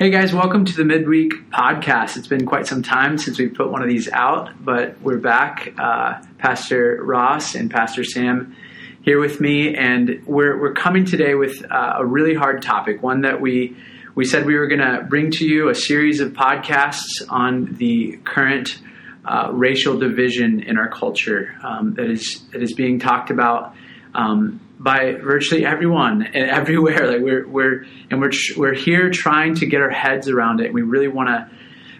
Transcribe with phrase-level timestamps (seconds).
[0.00, 2.16] Hey guys, welcome to the midweek podcast.
[2.16, 5.74] It's been quite some time since we put one of these out, but we're back.
[5.78, 8.56] Uh, Pastor Ross and Pastor Sam
[9.02, 13.20] here with me, and we're we're coming today with uh, a really hard topic, one
[13.20, 13.76] that we
[14.14, 18.18] we said we were going to bring to you a series of podcasts on the
[18.24, 18.80] current
[19.26, 23.74] uh, racial division in our culture um, that is that is being talked about.
[24.14, 27.06] Um, by virtually everyone and everywhere.
[27.06, 30.72] Like we're we're and we're we're here trying to get our heads around it.
[30.72, 31.48] We really want to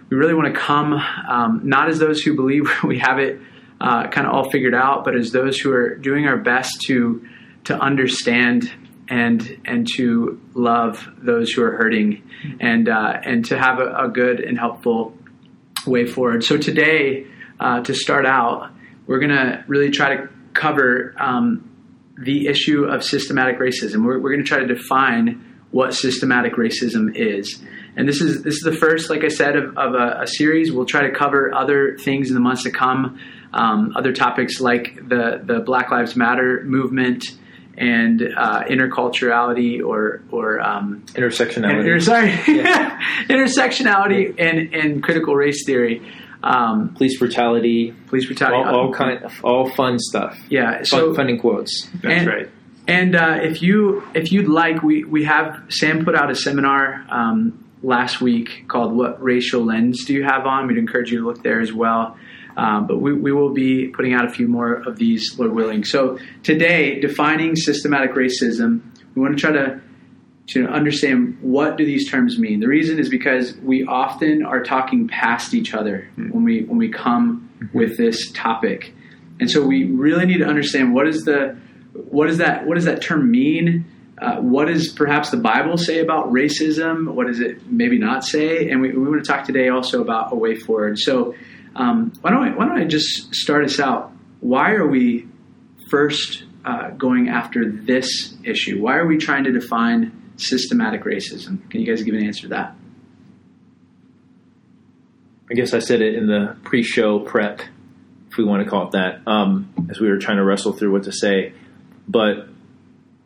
[0.08, 3.40] we really want to come um, not as those who believe we have it
[3.80, 7.26] uh, kind of all figured out, but as those who are doing our best to
[7.64, 8.72] to understand
[9.08, 12.22] and and to love those who are hurting
[12.60, 15.14] and uh, and to have a, a, good and helpful
[15.86, 16.44] way forward.
[16.44, 17.26] So today,
[17.58, 18.70] uh, to start out,
[19.06, 21.14] we're to really try to cover.
[21.18, 21.69] Um,
[22.20, 24.04] the issue of systematic racism.
[24.04, 27.62] We're, we're going to try to define what systematic racism is.
[27.96, 30.72] And this is this is the first, like I said, of, of a, a, series.
[30.72, 33.18] We'll try to cover other things in the months to come,
[33.52, 37.24] um, other topics like the the Black Lives Matter movement
[37.76, 41.80] and uh, interculturality or or um, intersectionality.
[41.80, 43.00] Inter, sorry, yeah.
[43.28, 46.00] intersectionality and and critical race theory.
[46.42, 50.38] Um, police brutality, police brutality, all, all kind, of, all fun stuff.
[50.48, 51.86] Yeah, so fun, quotes.
[52.02, 52.50] That's and, right.
[52.88, 57.04] And uh, if you if you'd like, we we have Sam put out a seminar
[57.10, 61.26] um, last week called "What Racial Lens Do You Have On?" We'd encourage you to
[61.26, 62.16] look there as well.
[62.56, 65.84] Um, but we, we will be putting out a few more of these, Lord willing.
[65.84, 68.80] So today, defining systematic racism,
[69.14, 69.80] we want to try to
[70.50, 72.60] to understand what do these terms mean.
[72.60, 76.30] The reason is because we often are talking past each other mm-hmm.
[76.30, 77.78] when we when we come mm-hmm.
[77.78, 78.94] with this topic,
[79.38, 81.56] and so we really need to understand what is the
[81.92, 83.84] what does that what does that term mean?
[84.20, 87.14] Uh, what does perhaps the Bible say about racism?
[87.14, 88.68] What does it maybe not say?
[88.70, 90.98] And we, we want to talk today also about a way forward.
[90.98, 91.34] So
[91.74, 94.12] um, why don't I, why don't I just start us out?
[94.40, 95.26] Why are we
[95.88, 98.82] first uh, going after this issue?
[98.82, 101.68] Why are we trying to define systematic racism?
[101.70, 102.74] Can you guys give an answer to that?
[105.50, 107.60] I guess I said it in the pre-show prep,
[108.30, 110.92] if we want to call it that, um, as we were trying to wrestle through
[110.92, 111.52] what to say.
[112.06, 112.48] But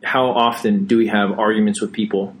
[0.03, 2.35] how often do we have arguments with people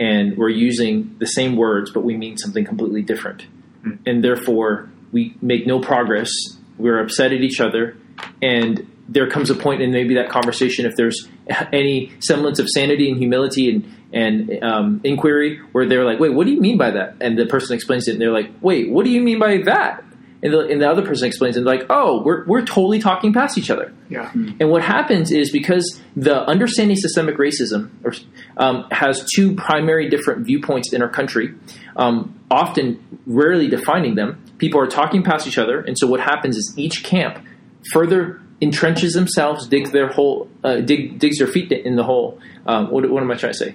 [0.00, 3.42] and we're using the same words, but we mean something completely different?
[3.42, 4.02] Mm-hmm.
[4.06, 6.30] And therefore, we make no progress.
[6.78, 7.96] We're upset at each other,
[8.42, 11.28] and there comes a point in maybe that conversation, if there's
[11.72, 16.46] any semblance of sanity and humility and and um, inquiry where they're like, wait, what
[16.46, 17.16] do you mean by that?
[17.20, 20.04] And the person explains it, and they're like, wait, what do you mean by that?
[20.42, 23.32] And the, and the other person explains it, and like, oh, we're, we're totally talking
[23.32, 23.92] past each other.
[24.08, 24.32] Yeah.
[24.32, 28.14] And what happens is because the understanding systemic racism or,
[28.56, 31.54] um, has two primary different viewpoints in our country,
[31.96, 35.80] um, often rarely defining them, people are talking past each other.
[35.80, 37.44] And so what happens is each camp
[37.92, 42.38] further entrenches themselves, digs their hole, uh, dig, digs their feet in the hole.
[42.66, 43.74] Um, what, what am I trying to say?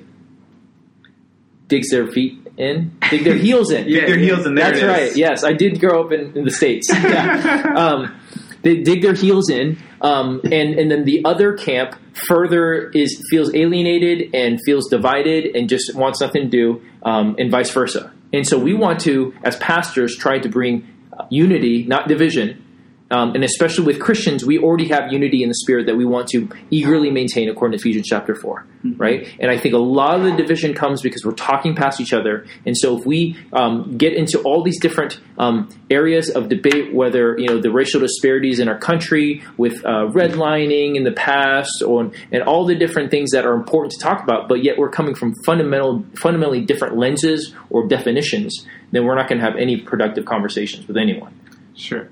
[1.68, 3.86] Digs their feet in, dig their heels in.
[3.88, 4.56] dig their heels in.
[4.56, 5.16] There That's right.
[5.16, 6.90] Yes, I did grow up in, in the states.
[6.94, 7.74] Yeah.
[7.76, 8.20] um,
[8.64, 13.54] they dig their heels in, um, and and then the other camp further is feels
[13.54, 18.12] alienated and feels divided and just wants nothing to do, um, and vice versa.
[18.34, 20.88] And so we want to, as pastors, try to bring
[21.30, 22.65] unity, not division,
[23.12, 26.28] um, and especially with Christians, we already have unity in the spirit that we want
[26.30, 28.98] to eagerly maintain according to Ephesians chapter 4, mm-hmm.
[29.00, 29.36] right?
[29.40, 32.48] And I think a lot of the division comes because we're talking past each other.
[32.66, 37.38] And so if we um, get into all these different um, areas of debate, whether,
[37.38, 42.12] you know, the racial disparities in our country with uh, redlining in the past or,
[42.32, 45.14] and all the different things that are important to talk about, but yet we're coming
[45.14, 50.26] from fundamental, fundamentally different lenses or definitions, then we're not going to have any productive
[50.26, 51.40] conversations with anyone.
[51.76, 52.08] Sure.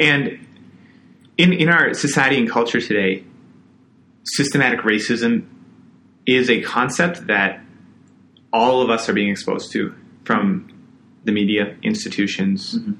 [0.00, 0.46] And
[1.36, 3.24] in in our society and culture today,
[4.24, 5.46] systematic racism
[6.26, 7.60] is a concept that
[8.52, 9.94] all of us are being exposed to
[10.24, 10.68] from
[11.24, 12.94] the media, institutions, mm-hmm.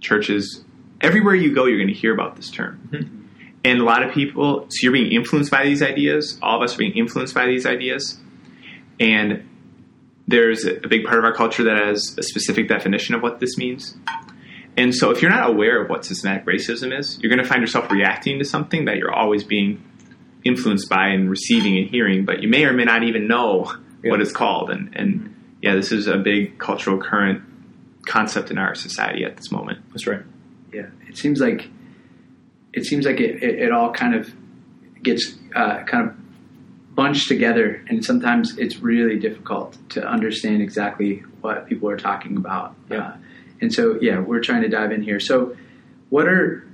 [0.00, 0.64] churches.
[1.00, 2.88] Everywhere you go, you're going to hear about this term.
[2.92, 3.22] Mm-hmm.
[3.64, 6.38] And a lot of people, so you're being influenced by these ideas.
[6.40, 8.18] All of us are being influenced by these ideas.
[9.00, 9.48] And
[10.28, 13.58] there's a big part of our culture that has a specific definition of what this
[13.58, 13.96] means.
[14.76, 17.62] And so, if you're not aware of what systematic racism is, you're going to find
[17.62, 19.82] yourself reacting to something that you're always being
[20.44, 24.10] influenced by and receiving and hearing, but you may or may not even know yeah.
[24.10, 24.70] what it's called.
[24.70, 27.42] And, and yeah, this is a big cultural current
[28.06, 29.80] concept in our society at this moment.
[29.90, 30.22] That's right.
[30.72, 31.68] Yeah, it seems like
[32.72, 34.30] it seems like it, it, it all kind of
[35.02, 36.16] gets uh, kind of
[36.94, 42.74] bunched together, and sometimes it's really difficult to understand exactly what people are talking about.
[42.90, 42.98] Yeah.
[42.98, 43.16] Uh,
[43.60, 45.20] and so, yeah, we're trying to dive in here.
[45.20, 45.56] So,
[46.10, 46.66] what are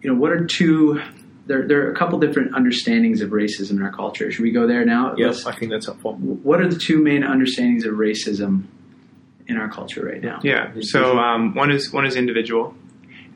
[0.00, 1.00] you know what are two?
[1.46, 4.30] There, there are a couple different understandings of racism in our culture.
[4.30, 5.14] Should we go there now?
[5.16, 6.14] Yes, I think that's helpful.
[6.14, 8.64] What are the two main understandings of racism
[9.46, 10.40] in our culture right now?
[10.42, 10.72] Yeah.
[10.80, 12.74] So um, one is one is individual,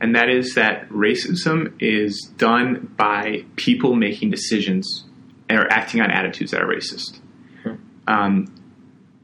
[0.00, 5.04] and that is that racism is done by people making decisions
[5.48, 7.18] and are acting on attitudes that are racist.
[7.62, 7.74] Hmm.
[8.06, 8.54] Um,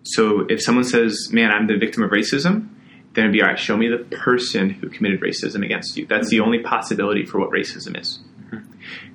[0.03, 2.71] so if someone says, "Man, I'm the victim of racism,"
[3.15, 3.59] then it'd be all right.
[3.59, 6.07] Show me the person who committed racism against you.
[6.07, 8.21] That's the only possibility for what racism is.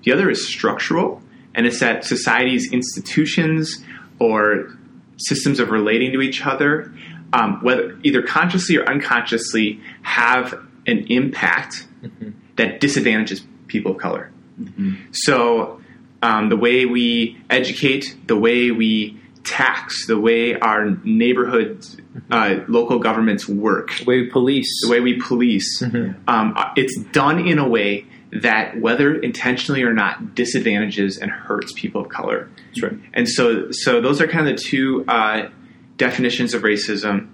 [0.04, 1.22] The other is structural,
[1.56, 3.84] and it's that society's institutions
[4.20, 4.78] or
[5.18, 6.94] systems of relating to each other,
[7.32, 10.54] um, whether either consciously or unconsciously, have
[10.86, 11.88] an impact
[12.58, 14.32] that disadvantages people of color.
[15.12, 15.82] So,
[16.22, 21.86] um, the way we educate, the way we tax, the way our neighborhood,
[22.32, 24.70] uh, local governments work, The way we police.
[24.84, 26.16] the way we police, Mhm.
[26.28, 32.02] um, it's done in a way that, whether intentionally or not, disadvantages and hurts people
[32.02, 32.50] of color.
[32.70, 32.94] That's right.
[33.14, 35.50] And so, so those are kind of the two uh,
[35.98, 37.28] definitions of racism.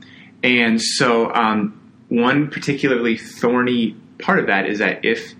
[0.43, 1.79] And so, um,
[2.09, 5.33] one particularly thorny part of that is that if,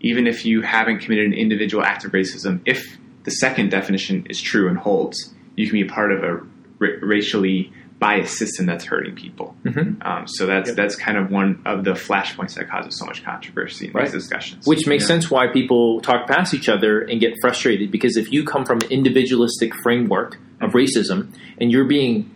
[0.00, 4.40] even if you haven't committed an individual act of racism, if the second definition is
[4.40, 6.40] true and holds, you can be part of a
[6.80, 9.54] racially biased system that's hurting people.
[9.66, 9.96] Mhm.
[10.06, 10.76] Um, so that's Yep.
[10.76, 14.04] that's kind of one of the flashpoints that causes so much controversy in Right.
[14.06, 14.66] these discussions.
[14.66, 15.08] Which makes Yeah.
[15.08, 18.78] sense why people talk past each other and get frustrated because if you come from
[18.78, 21.28] an individualistic framework of racism
[21.60, 22.30] and you're being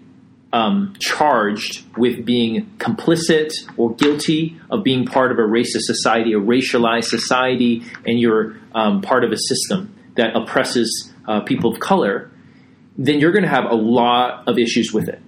[0.52, 6.38] um, charged with being complicit or guilty of being part of a racist society, a
[6.38, 12.30] racialized society, and you're um, part of a system that oppresses uh, people of color,
[12.96, 15.20] then you're going to have a lot of issues with it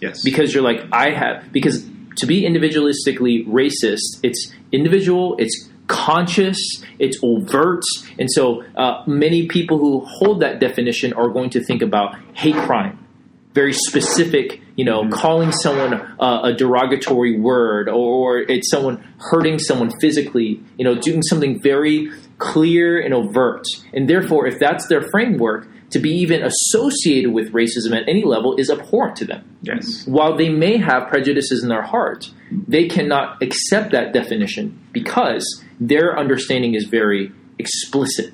[0.00, 6.58] yes, because you're like I have because to be individualistically racist, it's individual, it's conscious,
[6.98, 7.82] it's overt,
[8.18, 12.54] and so uh, many people who hold that definition are going to think about hate
[12.54, 13.04] crime,
[13.52, 14.60] very specific.
[14.76, 20.60] You know, calling someone uh, a derogatory word, or it's someone hurting someone physically.
[20.76, 26.00] You know, doing something very clear and overt, and therefore, if that's their framework, to
[26.00, 30.48] be even associated with racism at any level is abhorrent to them yes, while they
[30.48, 35.44] may have prejudices in their heart, they cannot accept that definition because
[35.78, 37.30] their understanding is very
[37.60, 38.32] explicit.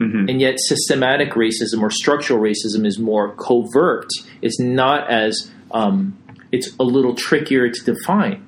[0.00, 0.30] Mhm.
[0.30, 4.08] And yet, systematic racism or structural racism is more covert.
[4.40, 6.16] It's not as, um,
[6.52, 8.42] it's a little trickier to define.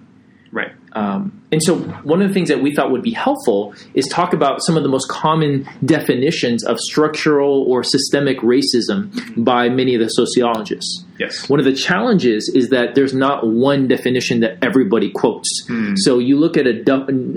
[0.53, 0.73] right.
[0.97, 4.33] Um, and so, one of the things that we thought would be helpful is talk
[4.33, 10.01] about some of the most common definitions of structural or systemic racism by many of
[10.01, 11.05] the sociologists.
[11.19, 11.49] Yes.
[11.49, 15.67] One of the challenges is that there's not one definition that everybody quotes.
[15.67, 15.95] Hmm.
[15.97, 16.83] So you look at a,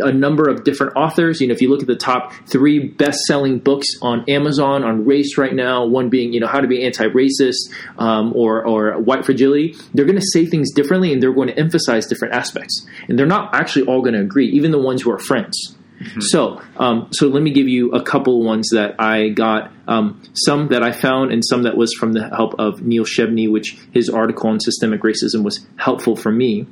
[0.04, 1.40] a number of different authors.
[1.42, 5.38] You know, if you look at the top three best-selling books on Amazon on race
[5.38, 9.76] right now, one being you know how to be anti-racist um, or or white fragility,
[9.94, 13.26] they're going to say things differently and they're going to emphasize different aspects, and they're
[13.26, 14.48] not actually all going to agree.
[14.50, 15.76] Even the ones who are friends.
[16.20, 19.72] So, um, so let me give you a couple ones that I got.
[19.88, 23.52] Um, some that I found, and some that was from the help of Neil Shenvi,
[23.52, 26.68] which his article on systemic racism was helpful for me.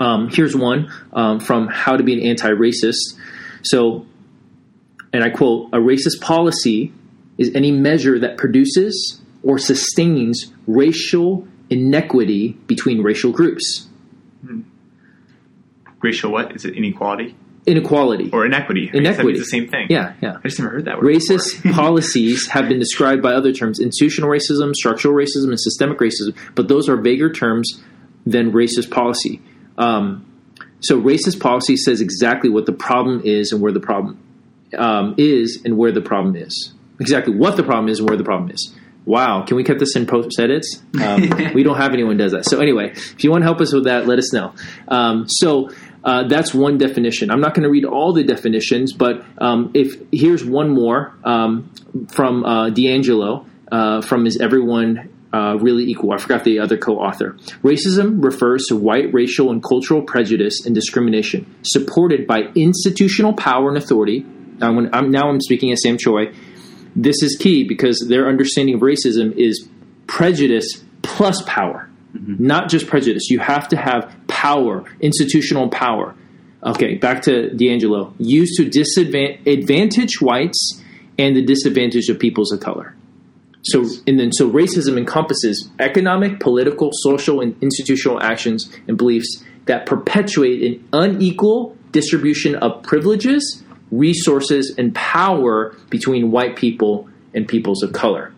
[0.00, 3.18] Um, here's one um, from How to Be an Anti-Racist.
[3.62, 4.06] So,
[5.12, 6.92] and I quote: "A racist policy
[7.38, 13.86] is any measure that produces or sustains racial inequity between racial groups."
[16.02, 16.56] Racial what?
[16.56, 17.36] Is it inequality
[17.70, 18.30] Inequality.
[18.32, 18.82] or inequity?
[18.92, 19.26] I guess that Inequity.
[19.32, 19.86] means the same thing.
[19.90, 20.36] yeah, yeah.
[20.42, 21.06] I just never heard that word.
[21.14, 26.36] Racist policies have been described by other terms institutional racism, structural racism, and systemic racism,
[26.54, 27.80] but those are vaguer terms
[28.26, 29.40] than racist policy.
[29.78, 30.26] Um,
[30.80, 34.18] so, racist policy says exactly what the problem is and where the problem
[34.76, 36.72] um, is and where the problem is.
[37.00, 38.74] Exactly what the problem is and where the problem is.
[39.10, 40.80] Wow, can we cut this in post edits?
[41.00, 42.44] Um, we don't have anyone does that.
[42.44, 44.52] So, anyway, if you want to help us with that, let us know.
[44.86, 45.70] Um, so,
[46.04, 47.30] uh, that's one definition.
[47.30, 51.72] I'm not going to read all the definitions, but um, if here's one more um,
[52.12, 56.12] from uh, DiAngelo uh, from his Everyone uh, Really Equal.
[56.12, 57.36] I forgot the other co-author.
[57.62, 63.78] Racism refers to white racial and cultural prejudice and discrimination supported by institutional power and
[63.78, 64.20] authority.
[64.58, 66.32] Now, when I'm, now I'm speaking as Sam Choi.
[66.96, 69.68] This is key because their understanding of racism is
[70.06, 72.44] prejudice plus power mm-hmm.
[72.44, 73.30] not just prejudice.
[73.30, 76.14] You have to have power, institutional power.
[76.62, 78.14] Okay, back to DiAngelo.
[78.18, 80.82] Used to disadvantage whites
[81.18, 82.94] and the disadvantage of peoples of color.
[83.62, 89.86] So and then so racism encompasses economic, political, social, and institutional actions and beliefs that
[89.86, 97.92] perpetuate an unequal distribution of privileges, resources, and power between white people and peoples of
[97.92, 98.32] color.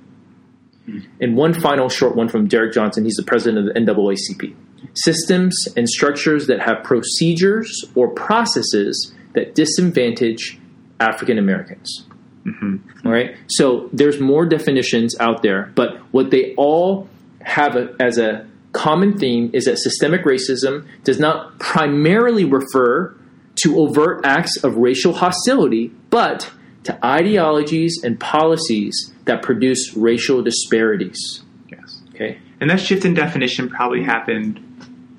[1.21, 3.05] And one final short one from Derrick Johnson.
[3.05, 4.55] He's the president of the NAACP.
[4.95, 10.59] Systems and structures that have procedures or processes that disadvantage
[11.01, 12.05] African Americans.
[12.45, 13.07] Mm-hmm.
[13.07, 13.37] All right.
[13.47, 17.09] So there's more definitions out there, but what they all
[17.41, 23.15] have a, as a common theme is that systemic racism does not primarily refer
[23.63, 26.51] to overt acts of racial hostility, but
[26.85, 31.43] to ideologies and policies that produce racial disparities.
[31.71, 32.03] Yes.
[32.15, 32.39] Okay.
[32.61, 34.61] And that shift in definition probably happened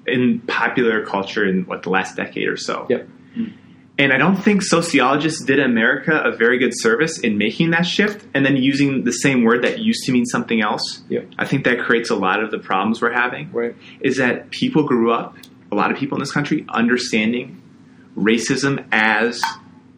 [0.06, 2.86] in popular culture in what the last decade or so.
[2.90, 3.08] Yep.
[3.38, 3.54] Mm.
[3.98, 8.26] And I don't think sociologists did America a very good service in making that shift
[8.34, 11.04] and then using the same word that used to mean something else.
[11.10, 11.30] Yep.
[11.38, 13.52] I think that creates a lot of the problems we're having.
[13.52, 13.76] Right.
[14.02, 15.38] Is that people grew up,
[15.72, 17.62] a lot of people in this country, understanding
[18.16, 19.42] racism as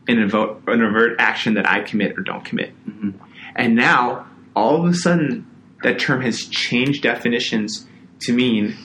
[0.08, 2.74] an, evo- an overt action that I commit or don't commit.
[2.88, 3.12] Mm-hmm.
[3.56, 5.50] And now, all of a sudden,
[5.84, 7.88] that term has changed definitions
[8.22, 8.76] to mean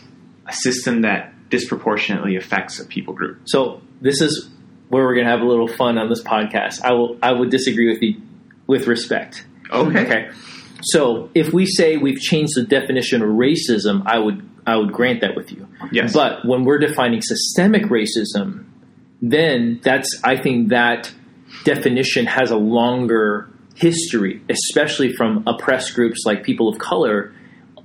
[0.46, 3.40] a system that disproportionately affects a people group.
[3.44, 4.48] So this is
[4.88, 6.82] where we're going to have a little fun on this podcast.
[6.82, 8.20] I will I would disagree with you
[8.66, 9.46] with respect.
[9.70, 10.04] Okay.
[10.04, 10.30] Okay.
[10.82, 15.20] So if we say we've changed the definition of racism, I would I would grant
[15.22, 15.68] that with you.
[15.92, 16.12] Yes.
[16.12, 18.66] But when we're defining systemic racism,
[19.22, 21.12] then that's I think that
[21.64, 27.32] definition has a longer history, especially from oppressed groups like people of color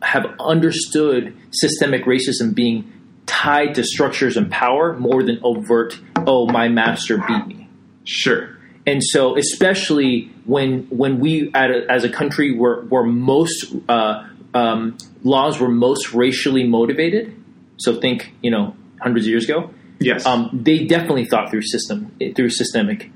[0.02, 2.92] have understood systemic racism being
[3.26, 7.70] tied to structures and power more than overt, oh, my master beat me.
[8.04, 8.56] Sure.
[8.86, 14.28] And so, especially when when we at a, as a country were were most uh,
[14.54, 17.36] um, laws were most racially motivated.
[17.78, 20.26] So think you know hundreds of years ago, Yes.
[20.26, 23.12] um, they definitely thought through system through systemic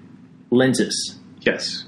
[0.51, 1.17] lenses.
[1.41, 1.85] yes.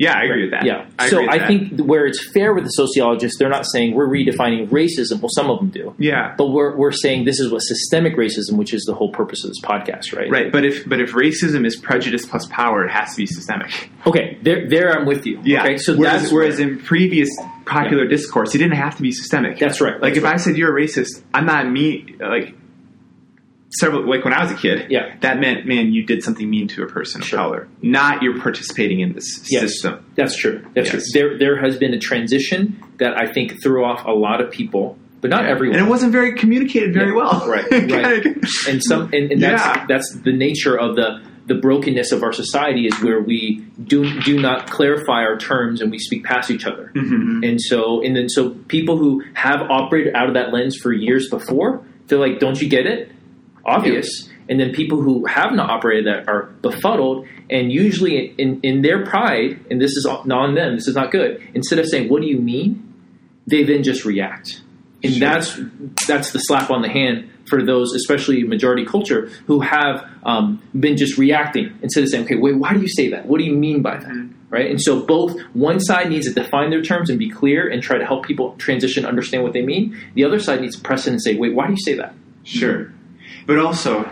[0.00, 0.64] Yeah, I agree with that.
[0.64, 0.86] Yeah.
[0.96, 1.48] I so I that.
[1.48, 5.20] think where it's fair with the sociologists, they're not saying we're redefining racism.
[5.20, 5.92] Well, some of them do.
[5.98, 6.36] Yeah.
[6.38, 9.50] But we're, we're saying this is what systemic racism, which is the whole purpose of
[9.50, 10.30] this podcast, right?
[10.30, 13.90] Right, but if but if racism is prejudice plus power, it has to be systemic.
[14.06, 15.40] Okay, there, there I'm with you.
[15.42, 15.64] Yeah.
[15.64, 17.28] Okay, so whereas, that's whereas where- in previous
[17.66, 19.58] popular discourse, it didn't have to be systemic.
[19.58, 22.14] That's right, Like that's if I said you're a racist, I'm not me.
[22.20, 22.54] Like
[23.70, 25.14] several, like when I was a kid, Yeah.
[25.20, 27.68] that meant man, you did something mean to a person of color.
[27.82, 29.62] Not you're participating in this Yes.
[29.62, 30.04] system.
[30.14, 30.62] That's true.
[30.74, 31.10] That's Yes.
[31.12, 31.20] true.
[31.20, 34.96] There, there has been a transition that I think threw off a lot of people,
[35.20, 35.76] but not everyone.
[35.78, 37.16] and it wasn't very communicated very Yeah.
[37.16, 37.46] well.
[37.48, 38.26] Right, right.
[38.68, 39.84] and some, and, and that's Yeah.
[39.88, 44.38] that's the nature of the the brokenness of our society is where we do do
[44.38, 46.92] not clarify our terms and we speak past each other.
[46.94, 47.42] Mhm.
[47.48, 51.26] And so, and then so people who have operated out of that lens for years
[51.30, 53.10] before, they're like, "Don't you get it?
[53.64, 58.82] Obvious." And then people who have not operated that are befuddled, and usually in in
[58.82, 60.74] their pride, and this is not on them.
[60.74, 61.40] This is not good.
[61.54, 62.82] Instead of saying, "What do you mean?"
[63.46, 64.60] they then just react,
[65.02, 65.20] and Sure.
[65.20, 65.60] that's
[66.06, 70.98] that's the slap on the hand for those, especially majority culture, who have um, been
[70.98, 73.24] just reacting instead of saying, "Okay, wait, why do you say that?
[73.26, 76.70] What do you mean by that?" Right, and so both one side needs to define
[76.70, 79.94] their terms and be clear and try to help people transition, understand what they mean.
[80.14, 82.14] The other side needs to press in and say, "Wait, why do you say that?"
[82.44, 82.90] Sure,
[83.48, 84.04] but also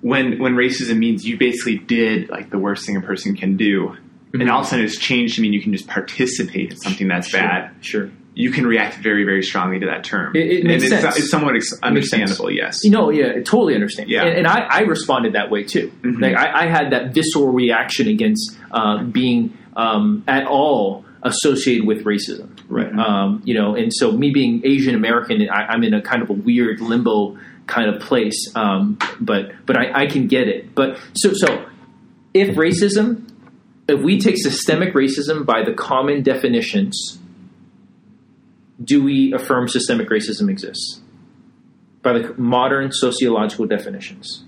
[0.00, 3.94] when when racism means you basically did like the worst thing a person can do,
[4.32, 7.08] and all of a sudden it's changed to mean you can just participate in something
[7.08, 7.40] that's Sure.
[7.40, 7.70] bad.
[7.82, 8.10] Sure.
[8.32, 10.34] You can react very very strongly to that term.
[10.34, 11.18] It- it and makes it's, sense.
[11.18, 12.50] it's somewhat ex- understandable.
[12.50, 12.78] Yes.
[12.84, 14.08] You know, yeah, totally understand.
[14.08, 14.22] Yeah.
[14.24, 15.92] and, and I, I responded that way too.
[16.02, 16.20] Mhm.
[16.22, 22.04] Like I, I had that visceral reaction against uh, being um, at all associated with
[22.04, 22.48] racism.
[22.68, 22.90] Right.
[22.96, 26.30] Um, you know, and so me being Asian American, I, I'm in a kind of
[26.30, 27.36] a weird limbo
[27.70, 28.52] kind of place.
[28.54, 30.74] Um, but but I, I can get it.
[30.74, 31.66] But so so
[32.34, 33.30] if racism,
[33.88, 37.18] if we take systemic racism by the common definitions,
[38.82, 41.00] do we affirm systemic racism exists?
[42.02, 44.44] By the modern sociological definitions.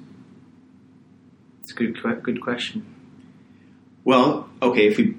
[1.63, 2.87] It's a good, good question.
[4.05, 5.17] Well, okay, if we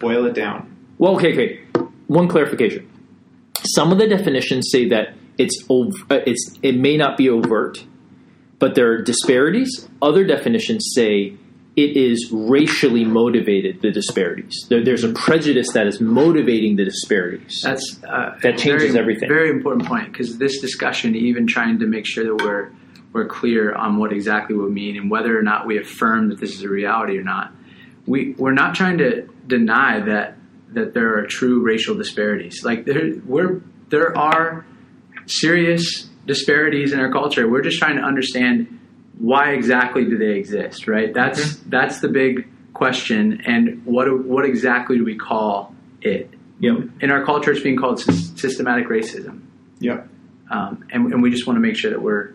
[0.00, 0.74] boil it down.
[0.98, 1.60] Well, okay, okay.
[2.06, 2.88] One clarification.
[3.74, 5.86] Some of the definitions say that it's uh,
[6.26, 7.84] it's it may not be overt,
[8.58, 9.88] but there are disparities.
[10.02, 11.36] Other definitions say
[11.76, 13.80] it is racially motivated.
[13.80, 14.66] The disparities.
[14.68, 17.60] There, there's a prejudice that is motivating the disparities.
[17.62, 19.28] That's uh, That changes very, everything.
[19.28, 22.72] Very important point because this discussion, even trying to make sure that we're
[23.12, 26.52] we're clear on what exactly we mean and whether or not we affirm that this
[26.54, 27.52] is a reality or not.
[28.06, 30.34] We we're not trying to deny that
[30.72, 32.64] that there are true racial disparities.
[32.64, 34.66] Like there, we're there are
[35.28, 37.48] serious disparities in our culture.
[37.48, 38.78] We're just trying to understand
[39.18, 41.12] why exactly do they exist, right?
[41.12, 41.70] That's Mm-hmm.
[41.70, 46.30] that's the big question, and what what exactly do we call it?
[46.60, 46.76] Yep.
[47.00, 49.42] In our culture, it's being called sys- systematic racism,
[49.80, 50.08] Yep.
[50.50, 52.34] um, and, and we just want to make sure that we're,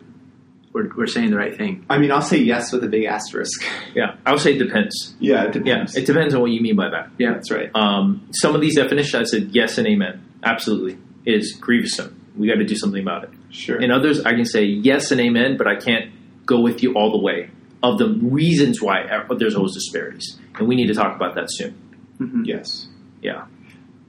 [0.72, 1.86] we're we're saying the right thing.
[1.90, 3.64] I mean, I'll say yes with a big asterisk.
[3.94, 5.14] Yeah, I'll say it depends.
[5.20, 5.96] Yeah, it Yeah, depends.
[5.98, 7.10] it depends on what you mean by that.
[7.18, 7.70] Yeah, That's right.
[7.76, 10.24] Um, some of these definitions, I said yes and amen.
[10.44, 12.00] Absolutely, it is grievous.
[12.38, 13.30] We got to do something about it.
[13.52, 13.80] Sure.
[13.82, 16.12] In others, I can say yes and amen, but I can't
[16.46, 17.50] go with you all the way
[17.84, 19.06] of the reasons why
[19.38, 21.76] there's always disparities, and we need to talk about that soon.
[22.20, 22.46] Mhm.
[22.46, 22.88] yes.
[23.22, 23.46] Yeah,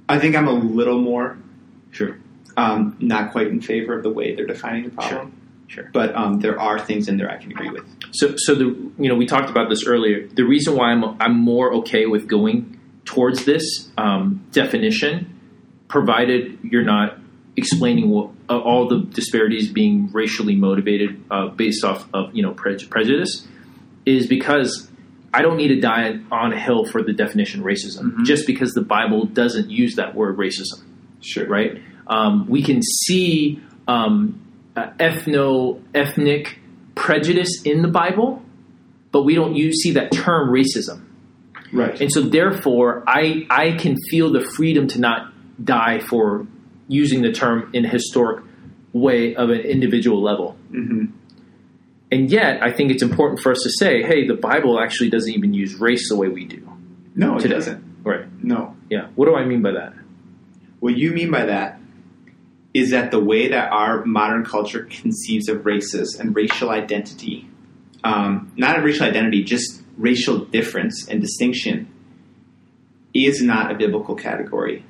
[0.08, 1.36] I think I'm a little more
[1.90, 2.18] sure,
[2.56, 5.32] um, not quite in favor of the way they're defining the problem.
[5.68, 5.88] Sure.
[5.92, 7.84] But um, there are things in there I can agree with.
[8.12, 10.26] So, so the you know we talked about this earlier.
[10.28, 15.40] The reason why I'm I'm more okay with going towards this um, definition,
[15.88, 17.18] provided you're not
[17.56, 22.52] explaining what, uh, all the disparities being racially motivated uh, based off of you know
[22.52, 23.46] pre- prejudice,
[24.06, 24.90] is because
[25.32, 28.24] I don't need to die on a hill for the definition racism Mhm.
[28.24, 30.82] just because the Bible doesn't use that word racism
[31.20, 31.46] Sure.
[31.46, 31.80] right?
[32.06, 34.40] Um, we can see um,
[34.76, 36.58] uh, ethno ethnic
[36.94, 38.42] prejudice in the Bible,
[39.12, 41.02] but we don't use, see that term racism.
[41.72, 42.00] Right.
[42.00, 45.32] And so, therefore, I I can feel the freedom to not
[45.62, 46.46] die for
[46.88, 48.44] using the term in a historic
[48.92, 50.52] way of an individual level.
[50.70, 51.06] hmm
[52.12, 55.32] And yet, I think it's important for us to say, hey, the Bible actually doesn't
[55.32, 56.62] even use race the way we do.
[57.14, 57.82] No, it doesn't.
[58.04, 58.26] Right?
[58.42, 58.76] No.
[58.90, 59.08] Yeah.
[59.14, 59.94] What do I mean by that?
[60.80, 61.80] What you mean by that
[62.74, 67.48] is that the way that our modern culture conceives of races and racial identity,
[68.02, 71.88] um, not a racial identity, just racial difference and distinction,
[73.14, 74.84] is not a biblical category.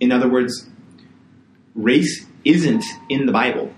[0.00, 0.68] In other words,
[1.78, 3.72] race isn't in the Bible.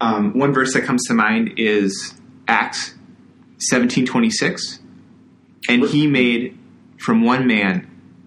[0.00, 2.14] Um, one verse that comes to mind is
[2.48, 2.94] Acts
[3.58, 4.80] seventeen twenty six,
[5.68, 6.56] and he made
[6.98, 7.86] from one man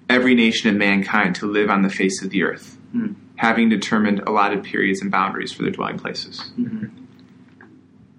[0.10, 3.13] every nation of mankind to live on the face of the earth, Hmm.
[3.38, 6.52] having determined allotted periods and boundaries for their dwelling places.
[6.60, 6.89] Mhm.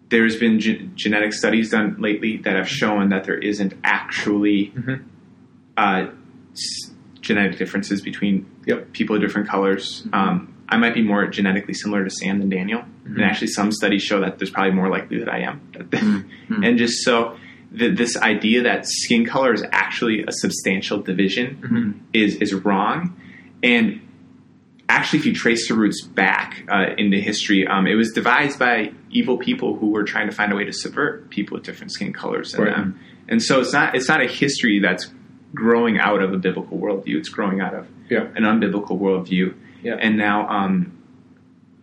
[0.09, 5.01] There's been ge- genetic studies done lately that have shown that there isn't actually Mhm.
[5.77, 6.07] uh,
[6.53, 8.93] s- genetic differences between Yep.
[8.93, 10.07] people of different colors.
[10.13, 14.03] Um, I might be more genetically similar to Sam than Daniel, and actually, some studies
[14.03, 15.61] show that there's probably more likely that I am.
[15.91, 16.67] Mhm.
[16.67, 17.37] and just so
[17.71, 21.95] the, this idea that skin color is actually a substantial division Mhm.
[22.13, 23.15] is is wrong.
[23.63, 24.01] And
[24.89, 28.93] actually, if you trace the roots back uh, into history, um, it was devised by
[29.11, 32.13] evil people who were trying to find a way to subvert people with different skin
[32.13, 32.77] colors than Right.
[32.77, 32.99] them.
[33.29, 35.05] And so it's not it's not a history that's
[35.55, 37.17] growing out of a biblical worldview.
[37.19, 38.27] It's growing out of Yeah.
[38.37, 39.53] an unbiblical worldview.
[39.83, 39.97] Yeah.
[40.01, 40.93] And now um,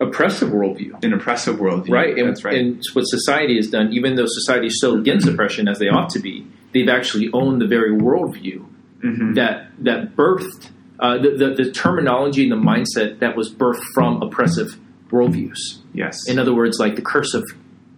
[0.02, 1.04] Oppressive worldview.
[1.04, 1.90] an oppressive worldview.
[1.90, 2.54] right and, That's right.
[2.56, 6.08] and what society has done even though society is still against oppression as they ought
[6.10, 8.64] to be they've actually owned the very worldview
[9.04, 9.34] Mhm.
[9.34, 14.22] that that birthed uh, the, the, the terminology and the mindset that was birthed from
[14.22, 14.68] oppressive
[15.10, 15.58] worldviews
[15.92, 16.26] yes.
[16.28, 17.44] in other words like the curse of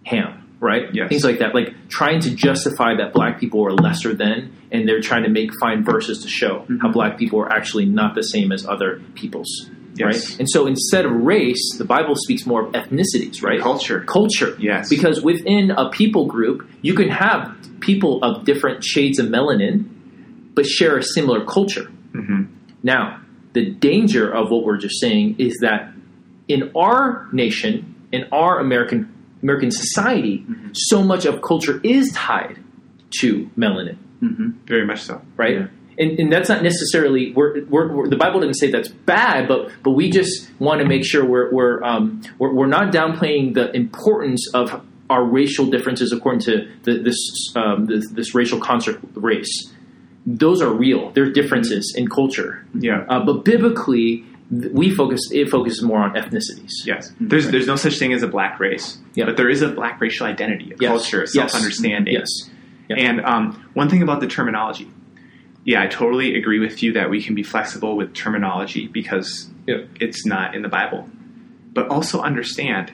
[0.05, 1.07] ham right Yes.
[1.07, 4.99] things like that like trying to justify that black people are lesser than and they're
[5.01, 6.93] trying to make fine verses to show how Mhm.
[6.93, 10.05] black people are actually not the same as other peoples Yes.
[10.31, 13.99] right and so instead of race the bible speaks more of ethnicities right Culture.
[14.05, 14.55] culture.
[14.59, 14.89] Yes.
[14.89, 19.85] Because within a people group, you can have people of different shades of melanin,
[20.55, 21.91] but share a similar culture.
[22.13, 22.47] Mhm.
[22.81, 23.19] Now,
[23.53, 25.91] the danger of what we're just saying is that
[26.47, 29.09] in our nation, in our American
[29.43, 32.57] American society, so much of culture is tied
[33.19, 34.53] to melanin, Mhm.
[34.65, 35.21] Very much so.
[35.37, 35.55] right?
[35.59, 35.67] Yeah.
[35.97, 39.69] And, and that's not necessarily we're, we're, we're, the Bible doesn't say that's bad, but
[39.83, 43.71] but we just want to make sure we're we're, um, we're we're not downplaying the
[43.75, 47.19] importance of our racial differences according to the, this,
[47.55, 49.71] um, this this racial construct race.
[50.25, 51.11] Those are real.
[51.11, 53.05] There are differences in culture, Yeah.
[53.09, 54.23] uh, but biblically
[54.71, 56.71] we focus it focuses more on ethnicities.
[56.85, 57.11] Yes.
[57.19, 59.25] There's there's no such thing as a black race, Yeah.
[59.25, 60.89] but there is a black racial identity, a Yes.
[60.89, 62.13] culture, a self understanding.
[62.13, 62.29] Yes.
[62.89, 64.89] And um, one thing about the terminology,
[65.65, 69.83] yeah, I totally agree with you that we can be flexible with terminology because Yeah.
[69.99, 71.09] it's not in the Bible.
[71.73, 72.91] But also understand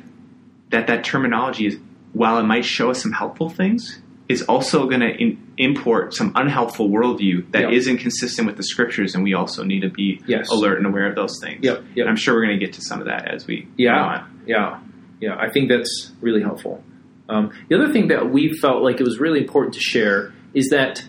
[0.69, 1.77] that that terminology is,
[2.13, 6.87] while it might show us some helpful things, is also going to import some unhelpful
[6.89, 7.69] worldview that Yeah.
[7.91, 10.49] not consistent with the scriptures, and we also need to be Yes.
[10.51, 11.59] alert and aware of those things.
[11.63, 12.03] Yep, yep.
[12.03, 13.99] And I'm sure we're going to get to some of that as we go Yeah,
[14.03, 14.23] on.
[14.45, 14.77] yeah,
[15.19, 15.35] yeah.
[15.39, 16.83] I think that's really helpful.
[17.27, 20.69] Um, the other thing that we felt like it was really important to share is
[20.69, 21.03] that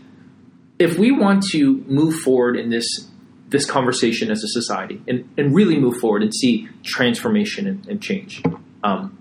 [0.80, 3.06] if we want to move forward in this
[3.48, 8.00] this conversation as a society and, and really move forward and see transformation and, and
[8.00, 8.42] change.
[8.84, 9.18] Um,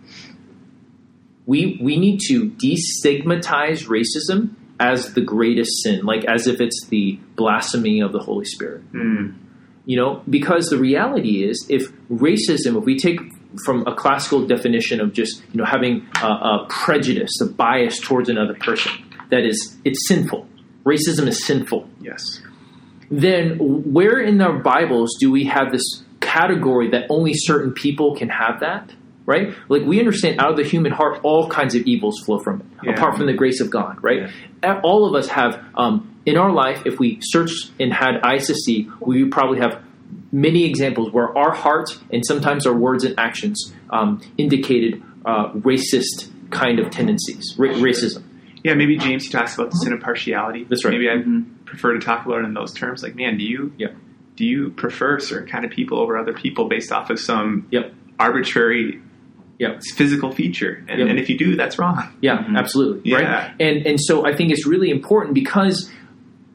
[1.45, 7.19] we we need to destigmatize racism as the greatest sin, like as if it's the
[7.35, 8.89] blasphemy of the Holy Spirit.
[8.93, 9.35] Mm.
[9.85, 13.19] You know, because the reality is, if racism, if we take
[13.65, 18.29] from a classical definition of just you know having a, a prejudice, a bias towards
[18.29, 18.91] another person,
[19.31, 20.47] that is, it's sinful.
[20.85, 21.87] Racism is sinful.
[22.01, 22.41] Yes.
[23.11, 23.57] Then
[23.91, 28.59] where in our Bibles do we have this category that only certain people can have
[28.61, 28.91] that?
[29.25, 29.53] Right?
[29.67, 32.65] Like we understand out of the human heart, all kinds of evils flow from it,
[32.83, 32.91] Yeah.
[32.93, 34.29] apart from the grace of God, right?
[34.83, 38.55] All of us have um, in our life, if we searched and had eyes to
[38.55, 39.83] see, we would probably have
[40.31, 46.29] many examples where our hearts and sometimes our words and actions um, indicated uh, racist
[46.49, 48.23] kind of tendencies, ra- racism.
[48.63, 50.65] Yeah, maybe James he talks about the sin of partiality.
[50.67, 50.91] That's right.
[50.91, 51.45] Maybe I Mhm.
[51.65, 53.03] prefer to talk about it in those terms.
[53.03, 53.95] Like, man, do you Yep.
[54.35, 57.93] do you prefer certain kind of people over other people based off of some Yep.
[58.19, 58.99] arbitrary
[59.59, 59.81] Yep.
[59.95, 60.83] physical feature?
[60.87, 61.09] And, Yep.
[61.09, 62.01] and if you do, that's wrong.
[62.21, 62.57] Yeah, Mhm.
[62.57, 63.09] absolutely.
[63.11, 63.17] Yeah.
[63.17, 63.51] Right.
[63.59, 65.91] And and so I think it's really important because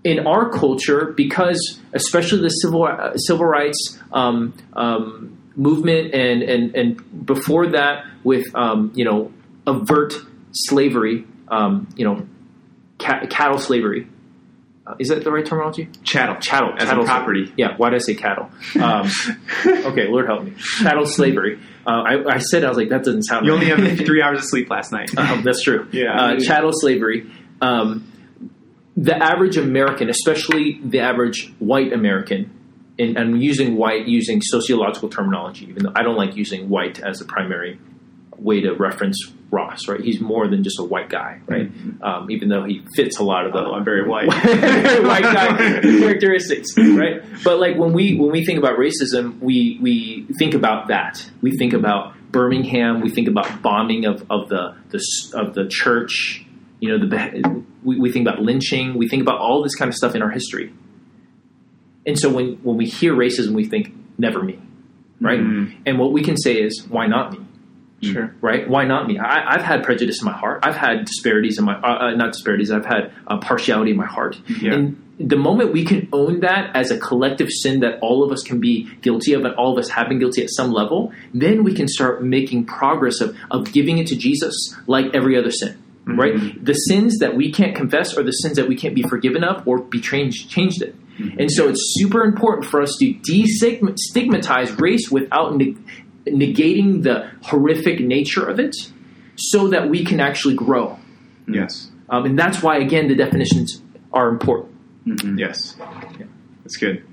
[0.03, 1.59] in our culture, because
[1.95, 8.45] especially the civil uh, civil rights um, um, movement, and and and before that with
[8.55, 9.31] um, you know
[9.67, 10.15] avert
[10.53, 12.27] slavery, um, you know
[12.99, 14.09] ca- cattle slavery.
[14.87, 15.89] Uh, is that the right terminology?
[16.03, 16.37] Chattel.
[16.37, 17.51] Chattel, As chattel property.
[17.57, 17.75] Yeah.
[17.79, 18.51] Why did I say cattle?
[18.79, 19.11] Um,
[19.67, 20.53] okay, Lord help me.
[20.83, 21.59] Chattel slavery.
[21.87, 23.47] Uh, I, I said I was like that doesn't sound.
[23.47, 23.73] You right.
[23.73, 25.17] only have three hours of sleep last night.
[25.17, 25.89] Um, that's true.
[25.91, 26.15] Yeah.
[26.15, 27.31] Uh, chattel slavery.
[27.63, 28.11] Um,
[28.97, 32.51] the average American, especially the average white American,
[32.99, 37.19] and I'm using white using sociological terminology, even though I don't like using white as
[37.19, 37.79] the primary
[38.37, 39.87] way to reference Ross.
[39.89, 40.01] Right?
[40.01, 41.71] He's more than just a white guy, right?
[42.03, 44.27] Um, even though he fits a lot of the Oh, I'm very white.
[44.29, 47.23] white guy characteristics, right?
[47.45, 51.25] But like when we when we think about racism, we we think about that.
[51.41, 53.01] We think about Birmingham.
[53.01, 55.01] We think about bombing of, of the, the
[55.35, 56.45] of the church.
[56.81, 58.95] You know, the we, we think about lynching.
[58.99, 60.73] We think about all this kind of stuff in our history.
[62.07, 64.59] And so when when we hear racism, we think never me,
[65.21, 65.39] right?
[65.41, 65.77] Mhm.
[65.87, 67.39] And what we can say is why not me?
[68.13, 68.35] Sure.
[68.41, 68.69] right?
[68.69, 69.19] Why not me?
[69.19, 70.61] I, I've had prejudice in my heart.
[70.63, 72.71] I've had disparities in my uh, uh, not disparities.
[72.71, 74.39] I've had uh, partiality in my heart.
[74.61, 74.75] Yeah.
[74.75, 78.43] And the moment we can own that as a collective sin that all of us
[78.43, 81.63] can be guilty of, and all of us have been guilty at some level, then
[81.65, 84.55] we can start making progress of of giving it to Jesus,
[84.87, 85.77] like every other sin.
[86.07, 86.19] Mhm.
[86.19, 86.65] Right?
[86.65, 89.67] The sins that we can't confess are the sins that we can't be forgiven of
[89.67, 90.95] or be changed changed it.
[91.39, 95.79] And so it's super important for us to destigmatize race without neg-
[96.27, 98.75] negating the horrific nature of it
[99.37, 100.99] so that we can actually grow.
[101.47, 101.91] Yes.
[102.09, 103.83] Um, and that's why, again, the definitions
[104.13, 104.75] are important.
[105.07, 105.39] Mhm.
[105.39, 105.77] Yes.
[106.63, 107.05] That's good.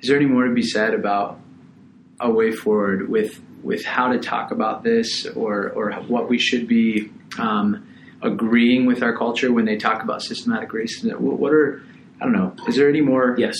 [0.00, 1.40] Is there any more to be said about
[2.20, 6.66] a way forward with with how to talk about this, or or what we should
[6.68, 7.84] be um,
[8.22, 11.18] agreeing with our culture when they talk about systematic racism?
[11.18, 11.82] What, what are
[12.20, 12.54] I don't know.
[12.68, 13.56] Is there any more Yes,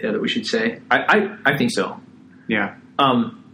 [0.00, 0.80] yeah, that we should say?
[0.90, 0.98] I,
[1.44, 2.00] I, I think so.
[2.48, 2.76] Yeah.
[2.98, 3.44] Um,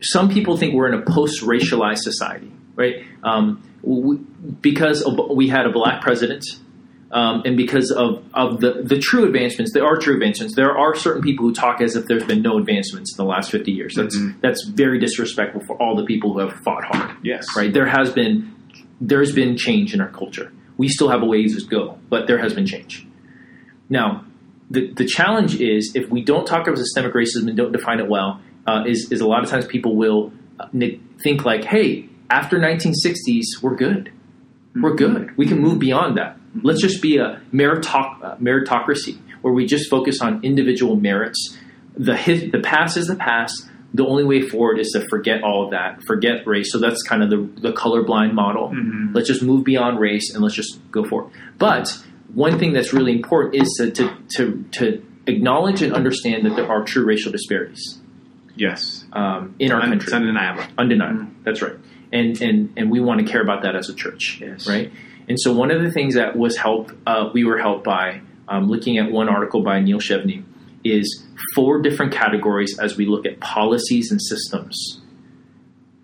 [0.00, 3.04] some people think we're in a post racialized society, right?
[3.22, 6.44] Um, we, because of, we had a black president.
[7.12, 10.54] Um, and because of, of the, the true advancements, there are true advancements.
[10.54, 13.50] There are certain people who talk as if there's been no advancements in the last
[13.50, 13.94] 50 years.
[13.96, 14.40] That's Mhm.
[14.40, 17.16] that's very disrespectful for all the people who have fought hard.
[17.24, 17.46] Yes.
[17.56, 17.72] right?
[17.72, 18.54] There has been
[19.00, 20.52] there's been change in our culture.
[20.76, 23.04] We still have a ways to go, but there has been change.
[23.88, 24.24] Now,
[24.70, 28.08] the the challenge is if we don't talk about systemic racism and don't define it
[28.08, 30.66] well, uh, is is a lot of times people will uh,
[31.22, 34.12] think like, hey, after 1960s, we're good,
[34.74, 36.36] we're good, we can move beyond that.
[36.62, 41.56] Let's just be a meritoc- uh, meritocracy where we just focus on individual merits.
[41.96, 42.14] The
[42.52, 43.66] the past is the past.
[43.92, 46.70] The only way forward is to forget all of that, forget race.
[46.70, 48.68] So that's kind of the, the colorblind model.
[48.68, 49.12] Mhm.
[49.12, 51.32] Let's just move beyond race and let's just go forward.
[51.58, 51.88] But
[52.32, 56.70] one thing that's really important is to, to, to, to acknowledge and understand that there
[56.70, 57.98] are true racial disparities
[58.60, 59.04] Yes.
[59.12, 60.62] um, in our Un- country It's undeniable.
[60.78, 61.26] undeniable.
[61.44, 61.76] That's right,
[62.12, 64.68] and and and we want to care about that as a church, Yes.
[64.68, 64.92] right?
[65.28, 68.66] And so one of the things that was helped, uh, we were helped by um,
[68.68, 70.42] looking at one article by Neil Shenvi
[70.84, 71.06] is
[71.54, 75.00] four different categories as we look at policies and systems.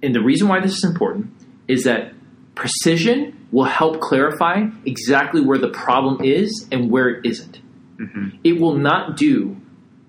[0.02, 1.30] And the reason why this is important
[1.66, 2.12] is that
[2.54, 7.58] precision will help clarify exactly where the problem is and where it isn't.
[7.98, 9.56] hmm It will not do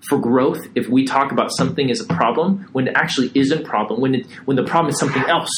[0.08, 3.64] for growth if we talk about something as a problem when it actually isn't a
[3.64, 5.50] problem when it, when the problem is something else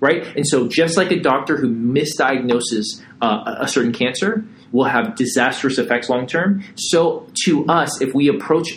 [0.00, 4.84] right and so just like a doctor who misdiagnoses uh, a- a certain cancer will
[4.84, 6.62] have disastrous effects long term.
[6.76, 8.68] So, to us, if we approach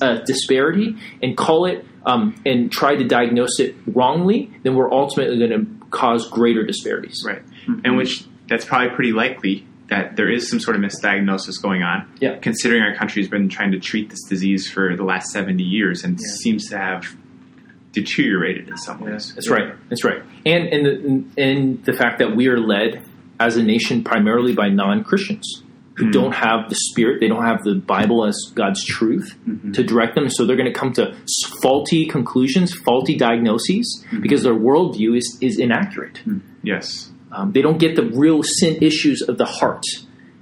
[0.00, 5.38] a disparity and call it um, and try to diagnose it wrongly, then we're ultimately
[5.38, 7.22] going to cause greater disparities.
[7.24, 7.42] Right.
[7.84, 12.10] And which that's probably pretty likely that there is some sort of misdiagnosis going on.
[12.20, 12.36] Yeah.
[12.36, 16.04] Considering our country has been trying to treat this disease for the last 70 years
[16.04, 16.26] and Yeah.
[16.42, 17.16] seems to have
[17.92, 19.34] deteriorated in some ways.
[19.34, 19.74] That's right.
[19.88, 20.22] That's right.
[20.46, 23.02] And and the and the fact that we are led
[23.40, 25.62] as a nation primarily by non Christians
[25.94, 26.12] who Mhm.
[26.12, 29.72] don't have the Spirit, they don't have the Bible as God's truth mm-hmm.
[29.72, 30.30] to direct them.
[30.30, 31.14] So they're going to come to
[31.62, 34.20] faulty conclusions, faulty diagnoses, mm-hmm.
[34.20, 36.20] because their worldview is is inaccurate.
[36.26, 36.38] Mm-hmm.
[36.62, 37.10] Yes.
[37.32, 39.84] Um, they don't get the real sin issues of the heart.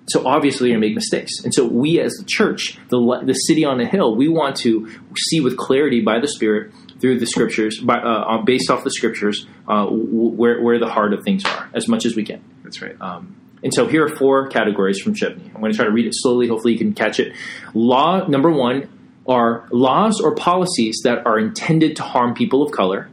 [0.09, 1.45] So obviously, you're going to make mistakes.
[1.45, 4.91] And so we, as the church, the the city on a hill, we want to
[5.29, 9.47] see with clarity by the Spirit through the Scriptures, by, uh, based off the Scriptures,
[9.69, 12.43] uh, where where the heart of things are, as much as we can.
[12.65, 12.97] That's right.
[13.01, 15.55] Um, and so here are four categories from Shenvi.
[15.55, 16.49] I'm going to try to read it slowly.
[16.49, 17.35] Hopefully, you can catch it.
[17.75, 18.89] Law number one
[19.27, 23.11] are laws or policies that are intended to harm people of color.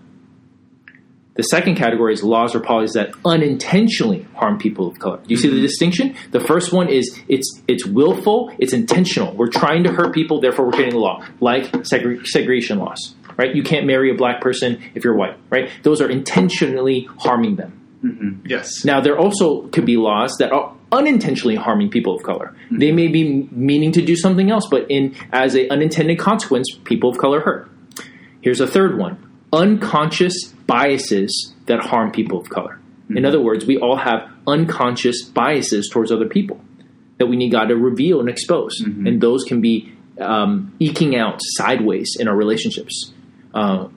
[1.36, 5.17] The second category is laws or policies that unintentionally harm people of color.
[5.17, 6.15] Do you see the distinction?
[6.32, 9.36] The first one is it's it's willful, it's intentional.
[9.36, 13.15] We're trying to hurt people, therefore we're creating a law, like segre- segregation laws.
[13.38, 13.54] Right?
[13.54, 15.38] You can't marry a black person if you're white.
[15.50, 15.69] Right?
[15.84, 17.82] Those are intentionally harming them.
[18.02, 18.45] Mm-hmm.
[18.48, 18.86] Yes.
[18.86, 22.56] Now, there also could be laws that are unintentionally harming people of color.
[22.65, 22.78] Mm-hmm.
[22.78, 27.10] They may be meaning to do something else, but in as a unintended consequence, people
[27.10, 27.69] of color hurt.
[28.41, 29.25] Here's a third one:
[29.56, 32.80] unconscious biases that harm people of color.
[33.10, 36.60] In other words, we all have unconscious biases towards other people
[37.18, 41.39] that we need God to reveal and expose, and those can be um, eking out
[41.41, 43.13] sideways in our relationships
[43.54, 43.88] uh,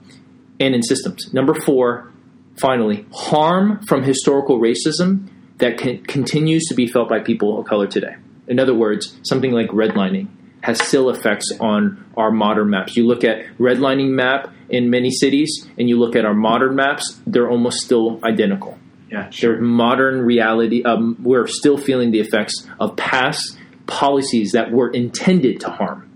[0.59, 1.33] and in systems.
[1.33, 2.11] Number four,
[2.57, 7.87] finally, harm from historical racism that can, continues to be felt by people of color
[7.87, 8.15] today.
[8.47, 10.27] In other words, something like redlining
[10.61, 12.95] has still effects on our modern maps.
[12.97, 17.19] You look at redlining map in many cities, and you look at our modern maps;
[17.25, 18.77] they're almost still identical.
[19.11, 20.83] Yeah, Their modern reality.
[20.83, 26.09] Um, we're still feeling the effects of past policies that were intended to harm,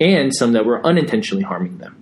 [0.00, 2.01] and some that were unintentionally harming them.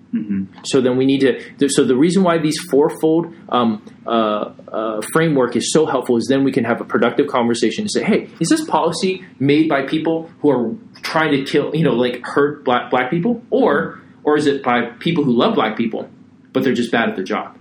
[0.64, 1.68] So then we need to.
[1.68, 6.42] So the reason why these fourfold um, uh, uh, framework is so helpful is then
[6.42, 10.28] we can have a productive conversation and say, "Hey, is this policy made by people
[10.40, 14.46] who are trying to kill, you know, like hurt black black people, or or is
[14.46, 16.08] it by people who love black people,
[16.52, 17.56] but they're just bad at their job?"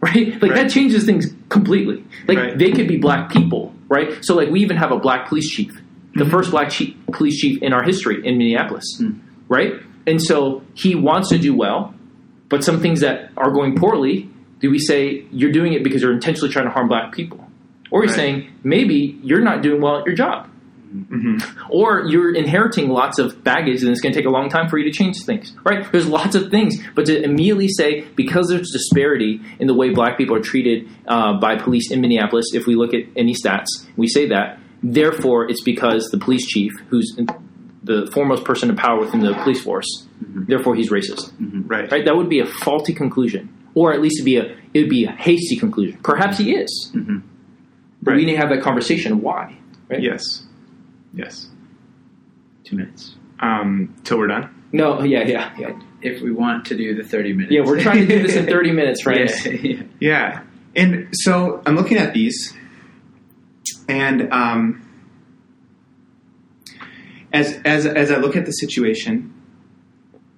[0.00, 0.32] Right?
[0.42, 0.54] Like Right.
[0.56, 2.04] that changes things completely.
[2.28, 2.58] Like Right.
[2.58, 4.08] they could be black people, right?
[4.22, 5.72] So like we even have a black police chief,
[6.14, 8.84] the first black chief, police chief in our history in Minneapolis,
[9.48, 9.72] right?
[10.06, 11.94] And so he wants to do well,
[12.48, 14.28] but some things that are going poorly,
[14.60, 17.40] do we say you're doing it because you're intentionally trying to harm black people?
[17.90, 18.16] Or you're Right.
[18.16, 20.48] saying maybe you're not doing well at your job.
[21.08, 21.38] hmm
[21.70, 24.78] Or you're inheriting lots of baggage and it's going to take a long time for
[24.78, 25.90] you to change things, right?
[25.90, 30.16] There's lots of things, but to immediately say because there's disparity in the way black
[30.18, 34.06] people are treated uh, by police in Minneapolis, if we look at any stats, we
[34.06, 37.16] say that, therefore it's because the police chief, who's
[37.84, 39.86] the foremost person in power within the police force,
[40.20, 41.32] therefore he's racist,
[41.68, 41.90] Right.
[41.92, 42.04] right?
[42.04, 45.04] That would be a faulty conclusion, or at least it'd be a it would be
[45.04, 45.98] a hasty conclusion.
[46.02, 47.12] Perhaps he is, but we
[48.12, 48.16] Right.
[48.16, 49.20] need to have that conversation.
[49.20, 49.56] Why?
[49.88, 50.02] Right?
[50.02, 50.22] Yes.
[51.14, 51.48] Yes.
[52.64, 53.14] two minutes.
[53.40, 54.48] Um, till we're done.
[54.72, 55.02] No.
[55.04, 55.26] Yeah.
[55.28, 55.52] Yeah.
[55.58, 55.78] Yeah.
[56.00, 57.52] If we want to do the thirty minutes.
[57.52, 59.44] Yeah, we're trying to do this in 30 minutes, friends.
[59.46, 59.82] Yeah, yeah.
[60.00, 60.40] Yeah.
[60.74, 62.52] And so I'm looking at these,
[63.88, 64.83] and um,
[67.34, 69.34] as as as I look at the situation,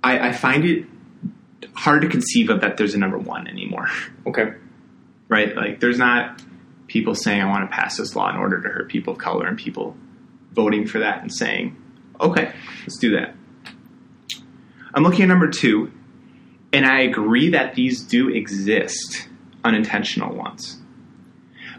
[0.02, 0.86] I, I find it
[1.74, 3.88] hard to conceive of that there's a number one anymore.
[4.26, 4.54] Okay.
[5.28, 5.54] right?
[5.56, 6.42] Like, there's not
[6.86, 9.46] people saying, I want to pass this law in order to hurt people of color,
[9.46, 9.96] and people
[10.52, 11.76] voting for that and saying,
[12.20, 13.34] okay, let's do that.
[14.94, 15.92] I'm looking at number two,
[16.72, 19.28] and I agree that these do exist,
[19.64, 20.80] unintentional ones.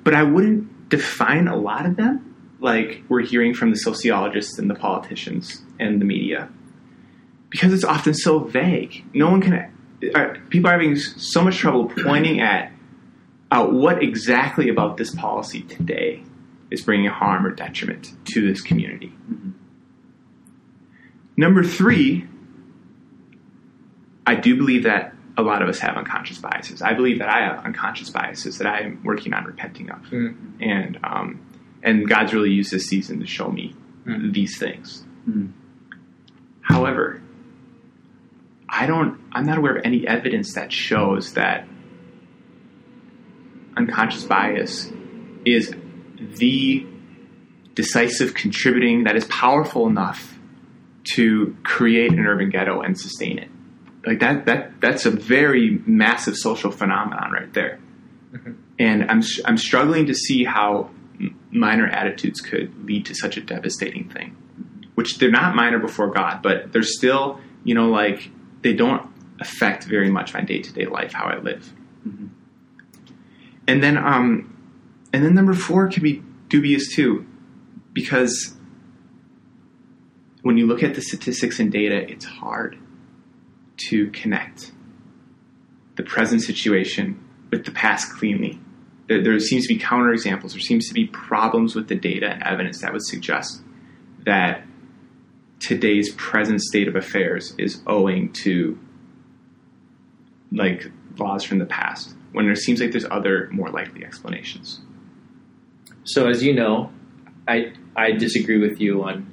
[0.03, 2.26] But I wouldn't define a lot of them
[2.59, 6.49] like we're hearing from the sociologists and the politicians and the media
[7.49, 9.05] because it's often so vague.
[9.13, 9.71] No one can.
[10.15, 12.71] Uh, people are having so much trouble pointing at
[13.51, 16.21] uh, what exactly about this policy today
[16.69, 19.13] is bringing harm or detriment to this community.
[21.37, 22.27] Number three,
[24.25, 26.81] I do believe that a lot of us have unconscious biases.
[26.81, 30.35] I believe that I have unconscious biases that I am working on repenting of, Mm.
[30.59, 31.39] and um,
[31.87, 34.33] and God's really used this season to show me Mm.
[34.33, 35.03] these things.
[35.29, 35.51] Mm.
[36.61, 37.21] However,
[38.69, 39.19] I don't.
[39.33, 41.67] I'm not aware of any evidence that shows that
[43.75, 44.91] unconscious bias
[45.45, 45.73] is
[46.37, 46.85] the
[47.75, 50.37] decisive contributing that is powerful enough
[51.03, 53.49] to create an urban ghetto and sustain it.
[54.05, 57.79] Like that that that's a very massive social phenomenon right there.
[58.79, 60.89] And I'm I'm struggling to see how
[61.59, 64.35] minor attitudes could lead to such a devastating thing.
[64.95, 68.29] Which they're not minor before God, but they're still, you know, like
[68.61, 71.71] they don't affect very much my day-to-day life how I live.
[73.67, 74.53] And then um
[75.13, 77.25] and then number 4 can be dubious too
[77.93, 78.55] because
[80.41, 82.77] when you look at the statistics and data, it's hard
[83.89, 84.71] to connect
[85.95, 88.59] the present situation with the past cleanly.
[89.07, 90.51] There, there seems to be counterexamples.
[90.51, 93.61] There seems to be problems with the data and evidence that would suggest
[94.25, 94.63] that
[95.59, 98.77] today's present state of affairs is owing to
[100.51, 104.81] like laws from the past when there seems like there's other more likely explanations.
[106.03, 106.91] So as you know,
[107.47, 109.25] I I disagree with you on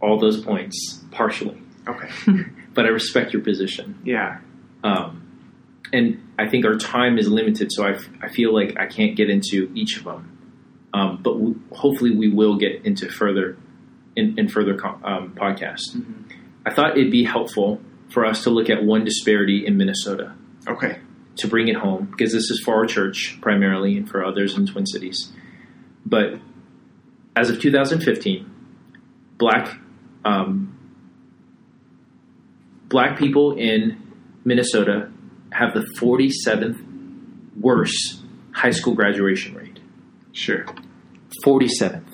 [0.00, 2.08] all those points partially, Okay.
[2.74, 4.00] but I respect your position.
[4.04, 4.38] Yeah.
[4.82, 5.18] Um,
[5.92, 9.16] and I think our time is limited, so I, f- I feel like I can't
[9.16, 10.38] get into each of them.
[10.94, 13.56] Um, but w- hopefully, we will get into further
[14.16, 14.72] in, in further
[15.04, 16.00] um, podcasts.
[16.66, 20.34] I thought it'd be helpful for us to look at one disparity in Minnesota
[20.68, 20.98] Okay.
[21.36, 24.66] to bring it home because this is for our church primarily and for others in
[24.66, 25.32] Twin Cities.
[26.04, 26.34] But
[27.36, 28.50] as of 2015,
[29.38, 29.78] black
[30.24, 30.78] um,
[32.88, 34.00] black people in
[34.44, 35.10] Minnesota
[35.64, 36.78] have the 47th
[37.58, 38.20] worst
[38.52, 39.78] high school graduation rate.
[40.32, 40.66] Sure.
[41.44, 42.04] 47th.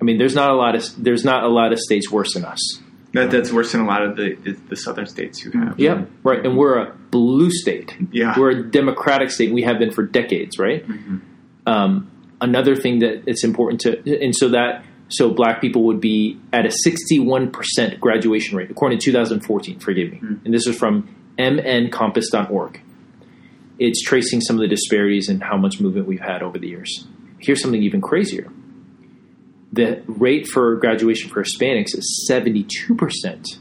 [0.00, 2.44] I mean, there's not a lot of there's not a lot of states worse than
[2.44, 2.80] us.
[3.12, 5.78] That, that's worse than a lot of the, the, the southern states who have.
[5.78, 6.44] Yep, right.
[6.44, 7.94] And we're a blue state.
[8.10, 8.34] Yeah.
[8.38, 9.52] We're a democratic state.
[9.52, 10.82] We have been for decades, right?
[11.66, 12.10] Um,
[12.40, 16.64] another thing that it's important to, and so that so black people would be at
[16.64, 19.78] a 61% graduation rate according to 2014.
[19.78, 22.80] Forgive me, and this is from mncompass.org.
[23.78, 27.06] It's tracing some of the disparities and how much movement we've had over the years.
[27.38, 28.50] Here's something even crazier.
[29.72, 33.58] The rate for graduation for Hispanics is 72%.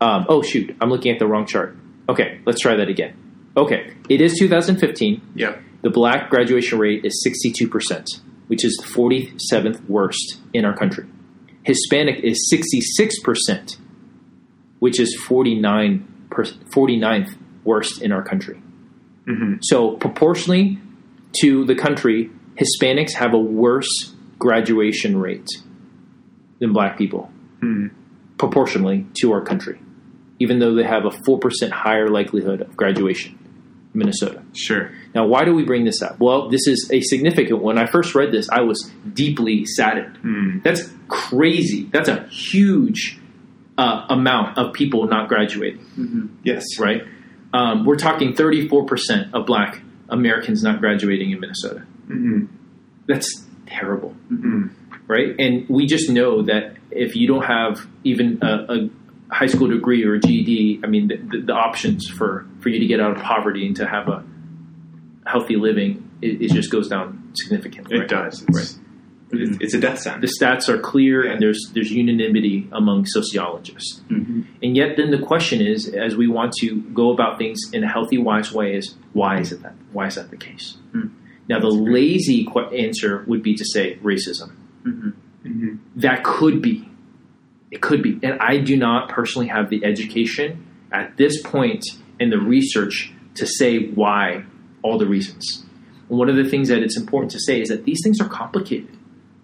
[0.00, 0.76] Um, oh, shoot.
[0.80, 1.76] I'm looking at the wrong chart.
[2.08, 3.16] Okay, let's try that again.
[3.56, 5.32] Okay, it is 2015.
[5.34, 5.62] Yep.
[5.82, 11.06] The black graduation rate is 62%, which is the 47th worst in our country.
[11.62, 13.76] Hispanic is 66%,
[14.78, 18.60] which is 49 per, 49th worst in our country.
[19.26, 20.78] Hmm So, proportionally
[21.40, 25.48] to the country, Hispanics have a worse graduation rate
[26.60, 27.88] than black people, Hmm.
[28.38, 29.78] proportionally to our country,
[30.38, 33.38] even though they have a 4% higher likelihood of graduation
[33.94, 34.42] in Minnesota.
[34.54, 34.90] Sure.
[35.14, 36.18] Now, why do we bring this up?
[36.20, 37.62] Well, this is a significant.
[37.62, 40.16] When I first read this, I was deeply saddened.
[40.18, 40.58] Hmm.
[40.62, 41.88] That's crazy.
[41.92, 43.18] That's a huge
[43.78, 46.64] uh, amount of people not graduating, Yes.
[46.78, 47.02] right?
[47.52, 51.80] Um, we're talking 34% of black Americans not graduating in Minnesota.
[52.06, 52.46] hmm
[53.06, 54.68] That's terrible, hmm
[55.08, 55.36] right?
[55.38, 58.90] And we just know that if you don't have even a, a
[59.32, 62.80] high school degree or a GED, I mean, the, the, the options for, for you
[62.80, 64.24] to get out of poverty and to have a
[65.24, 67.96] healthy living, it, it just goes down significantly.
[67.96, 68.08] It right?
[68.08, 68.42] does.
[68.48, 68.85] It's, Right.
[69.32, 70.38] It's, it's a death sentence.
[70.38, 71.32] The stats are clear, Yeah.
[71.32, 74.00] and there's there's unanimity among sociologists.
[74.10, 74.44] Mhm.
[74.62, 77.88] And yet, then the question is, as we want to go about things in a
[77.88, 79.74] healthy, wise way, is why is it that?
[79.92, 80.76] Why is that the case?
[80.92, 81.08] Hmm.
[81.48, 84.52] Now, the lazy qu- answer would be to say racism.
[84.84, 85.78] Mhm.
[85.96, 86.88] That could be,
[87.70, 91.84] it could be, and I do not personally have the education at this point
[92.18, 94.44] in the research to say why
[94.82, 95.64] all the reasons.
[96.08, 98.28] And one of the things that it's important to say is that these things are
[98.28, 98.88] complicated.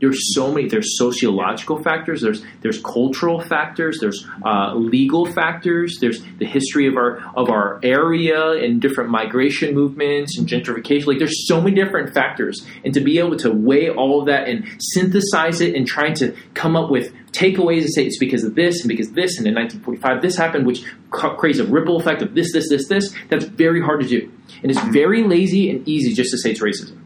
[0.03, 0.67] There's so many.
[0.67, 2.23] There's sociological factors.
[2.23, 3.99] There's there's cultural factors.
[4.01, 5.99] There's uh, legal factors.
[6.01, 11.07] There's the history of our of our area and different migration movements and gentrification.
[11.07, 14.49] Like there's so many different factors, and to be able to weigh all of that
[14.49, 18.57] and synthesize it and trying to come up with takeaways and say it's because of
[18.57, 22.23] this and because of this and in 1945 this happened, which creates a ripple effect
[22.23, 23.15] of this this this this.
[23.31, 24.33] That's very hard to do,
[24.65, 26.99] and it's very lazy and easy just to say it's racism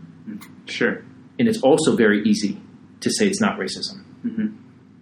[0.65, 1.05] Sure.
[1.39, 2.59] and it's also very easy
[3.07, 4.03] to say it's not racism.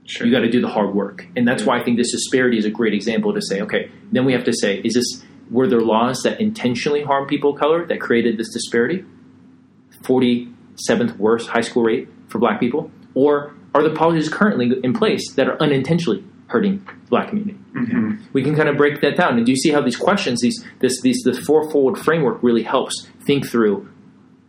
[0.06, 0.26] Sure.
[0.26, 2.66] You got to do the hard work, and that's why I think this disparity is
[2.66, 5.80] a great example to say, okay, then we have to say, is this were there
[5.80, 9.04] laws that intentionally harm people of color that created this disparity?
[10.02, 14.92] Forty seventh worst high school rate for Black people, or are the policies currently in
[14.92, 17.58] place that are unintentionally hurting the Black community?
[17.74, 18.18] Mhm.
[18.32, 19.36] we can kind of break that down.
[19.36, 23.08] And do you see how these questions, these this these the fourfold framework really helps
[23.26, 23.88] think through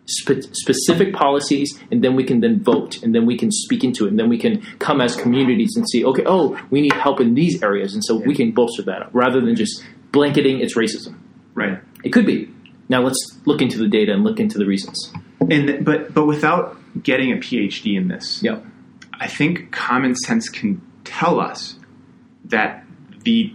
[0.06, 4.06] spe- specific policies, and then we can then vote, and then we can speak into
[4.06, 7.20] it, and then we can come as communities and see, okay, oh, we need help
[7.20, 10.76] in these areas, and so we can bolster that up rather than just blanketing it's
[10.78, 11.18] racism.
[11.54, 11.80] Right.
[12.04, 12.50] It could be.
[12.90, 15.12] Now let's look into the data and look into the reasons.
[15.50, 18.64] And but but without getting a PhD in this, Yep.
[19.20, 21.78] I think common sense can tell us
[22.46, 22.84] that
[23.24, 23.54] the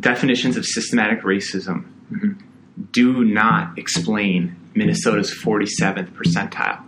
[0.00, 2.36] definitions of systematic racism Mhm.
[2.92, 6.82] do not explain Minnesota's 47th percentile.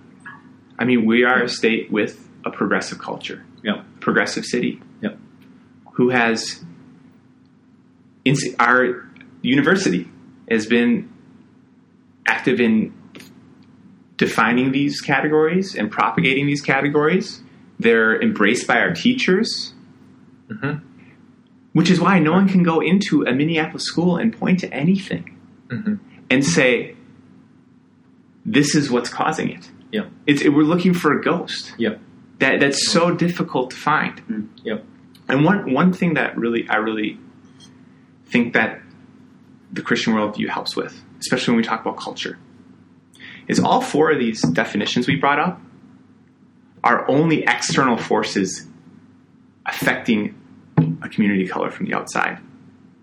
[0.79, 3.85] I mean, we are a state with a progressive culture, Yep.
[4.01, 5.19] progressive city, Yep.
[5.93, 6.65] who has
[8.59, 9.07] our
[9.43, 10.09] university
[10.51, 11.09] has been
[12.27, 12.93] active in
[14.17, 17.43] defining these categories and propagating these categories.
[17.79, 19.75] They're embraced by our teachers,
[20.49, 20.79] mm-hmm.
[21.73, 25.37] which is why no one can go into a Minneapolis school and point to anything
[25.69, 25.99] Mhm.
[26.31, 26.95] and say,
[28.45, 30.11] "This is what's causing it." Yep.
[30.27, 31.75] It's it, we're looking for a ghost.
[31.79, 32.01] Yep.
[32.41, 34.51] That that's so difficult to find.
[34.65, 34.85] Yep.
[35.29, 37.19] And one one thing that really I really
[38.27, 38.81] think that
[39.73, 42.39] the Christian worldview helps with, especially when we talk about culture,
[43.49, 45.61] is all four of these definitions we brought up
[46.83, 48.67] are only external forces
[49.67, 50.35] affecting
[51.03, 52.39] a community of color from the outside.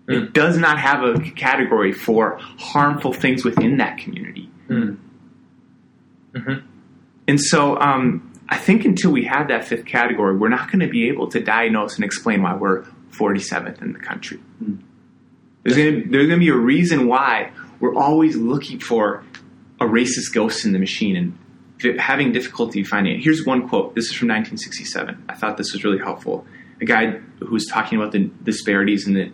[0.06, 0.22] Mm.
[0.22, 4.48] It does not have a category for harmful things within that community.
[4.68, 4.98] Mm.
[6.34, 6.62] Mhm.
[7.28, 10.88] And so um, I think until we have that fifth category, we're not going to
[10.88, 14.40] be able to diagnose and explain why we're 47th in the country.
[15.62, 19.24] There's going to there's going to be a reason why we're always looking for
[19.80, 23.22] a racist ghost in the machine and having difficulty finding it.
[23.22, 23.94] Here's one quote.
[23.94, 25.24] This is from 1967.
[25.28, 26.46] I thought this was really helpful.
[26.80, 29.32] A guy who was talking about the disparities in the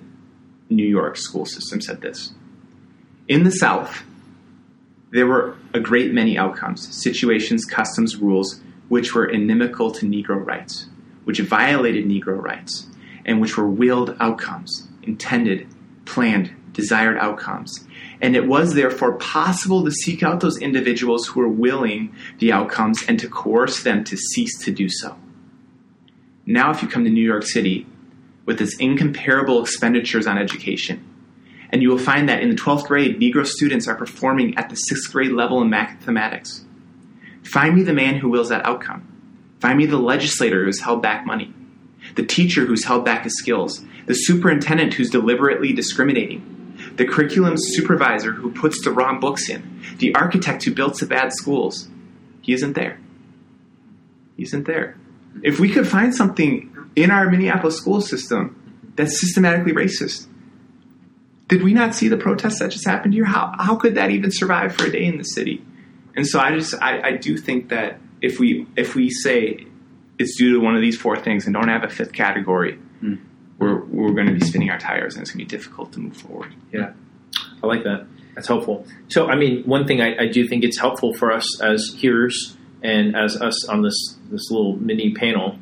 [0.71, 2.33] New York school system said this.
[3.27, 4.03] In the South,
[5.11, 10.87] there were a great many outcomes, situations, customs, rules, which were inimical to Negro rights,
[11.25, 12.87] which violated Negro rights,
[13.25, 15.67] and which were willed outcomes, intended,
[16.05, 17.87] planned, desired outcomes.
[18.21, 23.03] And it was therefore possible to seek out those individuals who were willing the outcomes
[23.09, 25.17] and to coerce them to cease to do so.
[26.47, 27.87] Now, if you come to New York City
[28.47, 31.05] with its incomparable expenditures on education,
[31.71, 34.77] and you will find that in the 12th grade, Negro students are performing at the
[34.77, 36.65] 6th grade level in mathematics.
[37.45, 39.05] Find me the man who wills that outcome.
[39.61, 41.53] Find me the legislator who has held back money,
[42.15, 48.33] the teacher who's held back his skills, the superintendent who's deliberately discriminating, the curriculum supervisor
[48.33, 51.89] who puts the wrong books in, the architect who built the bad schools.
[52.41, 52.99] He isn't there.
[54.37, 54.97] He isn't there.
[55.43, 60.27] If we could find something in our Minneapolis school system that's systematically racist,
[61.49, 63.25] did we not see the protests that just happened here?
[63.25, 65.65] How, how could that even survive for a day in the city?
[66.15, 69.67] And so I just I, I do think that if we if we say
[70.19, 73.15] it's due to one of these four things and don't have a fifth category, hmm.
[73.59, 76.01] we're we're going to be spinning our tires and it's going to be difficult to
[76.01, 76.55] move forward.
[76.73, 76.93] Yeah,
[77.63, 78.07] I like that.
[78.35, 78.87] That's helpful.
[79.09, 82.57] So, I mean, one thing I, I do think it's helpful for us as hearers
[82.83, 85.59] and as us on this this little mini panel.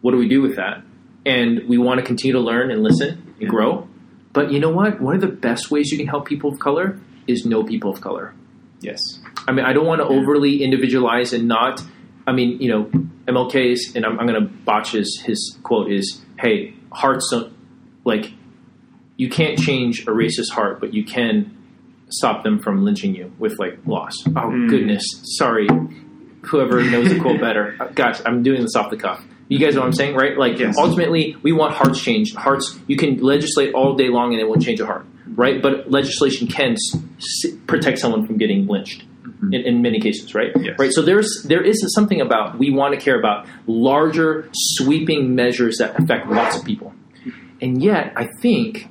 [0.00, 0.82] What do we do with that?
[1.26, 3.87] And we want to continue to learn and listen and grow.
[4.32, 5.00] But you know what?
[5.00, 8.00] One of the best ways you can help people of color is know people of
[8.00, 8.34] color.
[8.80, 9.00] Yes.
[9.46, 11.82] I mean, I don't want to overly individualize and not.
[12.26, 12.84] I mean, you know,
[13.26, 17.52] MLK's, and I'm, I'm going to botch his his quote is, "Hey, hearts don't
[18.04, 18.32] like
[19.16, 21.56] you can't change a racist heart, but you can
[22.10, 24.68] stop them from lynching you with like loss." Oh Mm.
[24.68, 25.02] goodness,
[25.38, 25.66] sorry,
[26.42, 27.76] whoever knows the quote better.
[27.94, 29.24] Gosh, I'm doing this off the cuff.
[29.48, 30.36] You guys know what I'm saying, right?
[30.36, 30.76] Like Yes.
[30.78, 32.36] ultimately, we want hearts changed.
[32.36, 35.62] Hearts, you can legislate all day long and it won't change a heart, right?
[35.62, 39.54] But legislation can s- protect someone from getting lynched mm-hmm.
[39.54, 40.52] in, in many cases, right?
[40.60, 40.78] Yes.
[40.78, 40.92] Right.
[40.92, 45.98] So there's there is something about we want to care about larger, sweeping measures that
[45.98, 46.92] affect lots of people,
[47.62, 48.88] and yet I think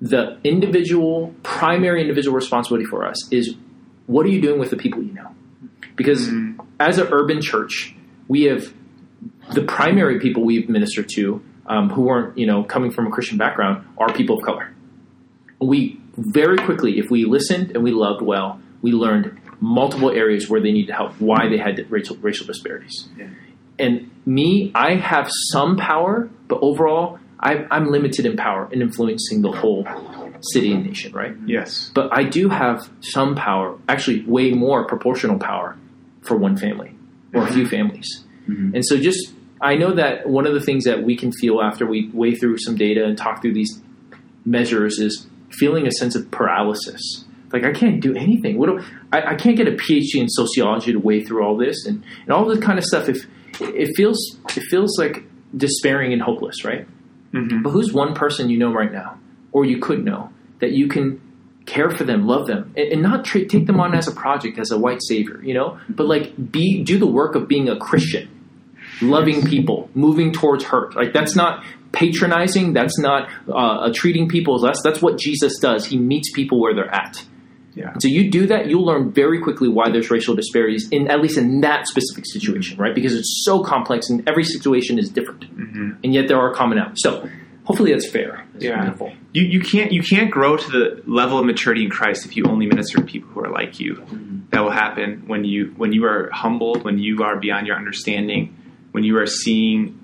[0.00, 3.56] the individual, primary individual responsibility for us is
[4.06, 5.34] what are you doing with the people you know?
[5.96, 6.60] Because mm-hmm.
[6.78, 7.94] as an urban church,
[8.28, 8.72] we have
[9.52, 13.38] the primary people we've ministered to um, who weren't, you know, coming from a Christian
[13.38, 14.72] background are people of color.
[15.60, 20.60] We very quickly, if we listened and we loved well, we learned multiple areas where
[20.60, 23.08] they needed help, why they had racial, racial disparities.
[23.16, 23.28] Yeah.
[23.78, 29.42] And me, I have some power, but overall, I, I'm limited in power in influencing
[29.42, 29.86] the whole
[30.40, 31.34] city and nation, right?
[31.46, 31.90] Yes.
[31.94, 35.76] But I do have some power, actually, way more proportional power
[36.22, 36.94] for one family
[37.34, 38.24] or a few families.
[38.74, 41.86] And so, just I know that one of the things that we can feel after
[41.86, 43.80] we weigh through some data and talk through these
[44.44, 48.58] measures is feeling a sense of paralysis Like I can't do anything.
[48.58, 51.86] What do, I, I can't get a PhD in sociology to weigh through all this
[51.86, 53.08] and, and all this kind of stuff.
[53.08, 53.26] If
[53.60, 54.18] it feels
[54.56, 55.24] it feels like
[55.56, 56.86] despairing and hopeless, right?
[57.32, 57.62] Mhm.
[57.62, 59.18] But who's one person you know right now,
[59.52, 60.30] or you could know,
[60.60, 61.20] that you can
[61.64, 64.58] care for them, love them, and, and not tra- take them on as a project,
[64.58, 65.78] as a white savior, you know?
[65.88, 68.28] But like, be do the work of being a Christian,
[69.02, 70.94] loving people, moving towards hurt.
[70.96, 72.72] Like that's not patronizing.
[72.72, 74.82] That's not uh, treating people less.
[74.82, 75.86] That's what Jesus does.
[75.86, 77.24] He meets people where they're at.
[77.74, 77.92] Yeah.
[78.00, 81.36] So you do that, you'll learn very quickly why there's racial disparities in at least
[81.36, 82.94] in that specific situation, right?
[82.94, 85.96] Because it's so complex and every situation is different, Mhm.
[86.02, 86.96] and yet there are commonalities.
[86.98, 87.28] So
[87.64, 88.46] hopefully that's fair.
[88.54, 88.78] That's Yeah.
[88.78, 89.12] wonderful.
[89.34, 92.44] You, you can't you can't grow to the level of maturity in Christ if you
[92.46, 94.00] only minister to people who are like you.
[94.52, 98.54] That will happen when you when you are humbled, when you are beyond your understanding,
[98.96, 100.00] when you are seeing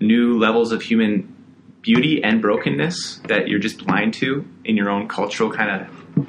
[0.00, 1.34] new levels of human
[1.80, 6.28] beauty and brokenness that you're just blind to in your own cultural kind of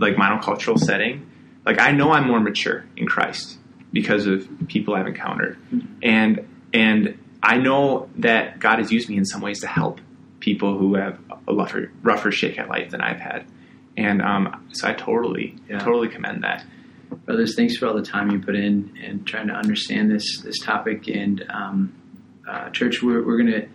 [0.00, 1.30] like monocultural setting.
[1.64, 3.56] Like I know I'm more mature in Christ
[3.92, 5.56] because of people I've encountered,
[6.02, 6.44] and
[6.74, 10.00] and I know that God has used me in some ways to help
[10.40, 13.46] people who have a rougher, rougher shake at life than I've had,
[13.96, 15.78] and um, so I totally Yeah.
[15.78, 16.64] totally commend that.
[17.14, 20.58] Brothers thanks for all the time you put in and trying to understand this this
[20.60, 21.08] topic.
[21.08, 21.94] And um,
[22.48, 23.68] uh, church we're, we're going to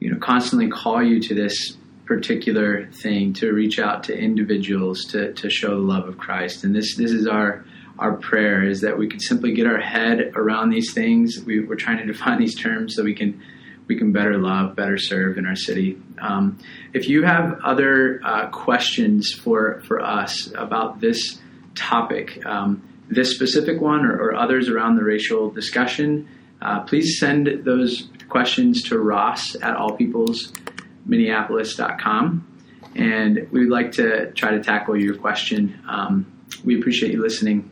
[0.00, 5.32] you know constantly call you to this particular thing to reach out to individuals to,
[5.34, 6.64] to show the love of christ.
[6.64, 7.64] And this this is our
[7.98, 11.38] our prayer is that we could simply get our head around these things.
[11.44, 13.40] We, we're trying to define these terms so we can
[13.88, 16.00] we can better love, better serve in our city.
[16.20, 16.58] Um,
[16.94, 21.40] if you have other uh, questions for for us about this
[21.74, 26.28] topic, um, this specific one, or, or others around the racial discussion,
[26.60, 32.46] uh, please send those questions to Ross at allpeoplesminneapolis.com,
[32.94, 35.78] and we would like to try to tackle your question.
[35.88, 36.26] Um,
[36.64, 37.68] we appreciate you listening.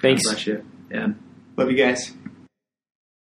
[0.00, 0.24] Thanks.
[0.24, 0.64] God bless you.
[0.90, 1.08] Yeah.
[1.56, 2.15] Love you guys.